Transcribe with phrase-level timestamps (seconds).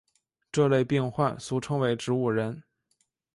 [0.51, 2.63] 这类病患俗称为植物人。